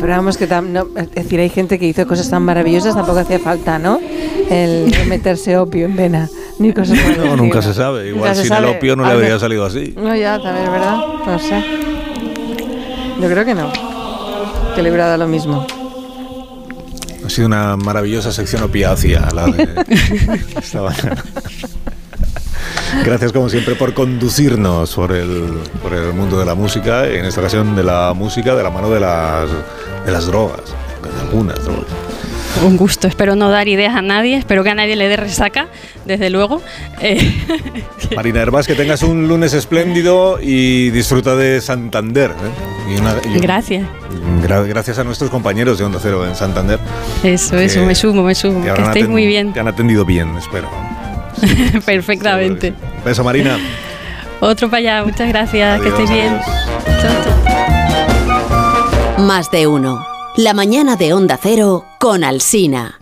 Pero 0.00 0.12
vamos, 0.16 0.38
que 0.38 0.48
tam- 0.48 0.68
no, 0.68 0.86
es 0.96 1.10
decir, 1.12 1.40
hay 1.40 1.50
gente 1.50 1.78
que 1.78 1.86
hizo 1.86 2.06
cosas 2.06 2.30
tan 2.30 2.42
maravillosas, 2.42 2.94
tampoco 2.94 3.18
hacía 3.18 3.38
falta, 3.38 3.78
¿no? 3.78 4.00
El, 4.48 4.90
meterse 5.06 5.58
opio 5.58 5.84
en 5.84 5.94
vena, 5.96 6.28
ni 6.58 6.72
cosas 6.72 6.98
No, 7.18 7.36
nunca 7.36 7.60
se 7.60 7.74
sabe. 7.74 8.08
Igual 8.08 8.34
sin 8.34 8.44
el 8.44 8.48
sabe. 8.48 8.66
opio 8.76 8.96
no 8.96 9.02
le 9.04 9.10
A 9.10 9.12
habría 9.12 9.38
salido 9.38 9.64
así. 9.66 9.94
No, 9.96 10.16
ya, 10.16 10.40
también 10.42 10.64
es 10.66 10.72
verdad. 10.72 10.96
No 11.26 11.38
sé. 11.38 11.62
Yo 13.20 13.28
creo 13.28 13.44
que 13.44 13.54
no. 13.54 13.70
Que 14.74 14.82
le 14.82 14.88
hubiera 14.88 15.06
dado 15.06 15.18
lo 15.18 15.28
mismo. 15.28 15.66
Ha 17.24 17.28
sido 17.28 17.46
una 17.46 17.76
maravillosa 17.76 18.32
sección 18.32 18.62
opiácea 18.62 19.28
la 19.34 19.46
de 19.46 19.84
esta 20.56 20.82
mañana. 20.82 21.22
Gracias 23.04 23.32
como 23.32 23.48
siempre 23.48 23.74
por 23.76 23.94
conducirnos 23.94 24.94
por 24.94 25.12
el, 25.12 25.60
por 25.82 25.92
el 25.92 26.12
mundo 26.12 26.38
de 26.38 26.46
la 26.46 26.54
música, 26.54 27.06
en 27.06 27.24
esta 27.24 27.40
ocasión 27.40 27.76
de 27.76 27.84
la 27.84 28.12
música 28.14 28.54
de 28.54 28.62
la 28.62 28.70
mano 28.70 28.90
de 28.90 29.00
las, 29.00 29.48
de 30.04 30.12
las 30.12 30.26
drogas, 30.26 30.62
de 31.02 31.20
algunas 31.20 31.62
drogas. 31.64 32.09
Un 32.64 32.76
gusto, 32.76 33.06
espero 33.08 33.36
no 33.36 33.48
dar 33.48 33.68
ideas 33.68 33.94
a 33.94 34.02
nadie, 34.02 34.36
espero 34.36 34.62
que 34.62 34.68
a 34.70 34.74
nadie 34.74 34.94
le 34.94 35.08
dé 35.08 35.16
resaca, 35.16 35.68
desde 36.04 36.28
luego. 36.28 36.60
Eh, 37.00 37.32
Marina 38.16 38.42
Herbás, 38.42 38.66
que 38.66 38.74
tengas 38.74 39.02
un 39.02 39.28
lunes 39.28 39.54
espléndido 39.54 40.38
y 40.42 40.90
disfruta 40.90 41.36
de 41.36 41.62
Santander. 41.62 42.32
¿eh? 42.32 42.94
Y 42.94 42.98
una- 43.00 43.14
y 43.24 43.28
un- 43.36 43.40
gracias, 43.40 43.86
gra- 44.46 44.66
gracias 44.66 44.98
a 44.98 45.04
nuestros 45.04 45.30
compañeros 45.30 45.78
de 45.78 45.84
Onda 45.84 46.00
Cero 46.02 46.26
en 46.26 46.34
Santander. 46.34 46.78
eso, 47.22 47.56
Que- 47.56 47.64
eso, 47.64 47.82
me 47.86 47.94
sumo, 47.94 48.22
me 48.24 48.34
sumo, 48.34 48.62
que 48.62 48.82
estéis 48.82 49.08
muy 49.08 49.24
bien, 49.26 49.54
Te 49.54 49.60
han 49.60 49.68
atendido 49.68 50.04
bien, 50.04 50.36
espero. 50.36 50.68
perfectamente. 51.86 52.70
Sí. 52.70 52.74
Beso, 53.04 53.24
Marina. 53.24 53.56
Otro 54.40 54.68
para 54.68 54.80
allá, 54.80 55.04
muchas 55.04 55.28
gracias, 55.28 55.80
que 55.80 55.88
estéis 55.88 56.10
bien. 56.10 56.38
Chao, 57.00 57.12
chao. 57.24 57.36
Más 59.24 59.50
de 59.50 59.66
uno. 59.66 60.09
La 60.42 60.54
mañana 60.54 60.96
de 60.96 61.12
Onda 61.12 61.38
Cero 61.38 61.84
con 61.98 62.24
Alsina. 62.24 62.98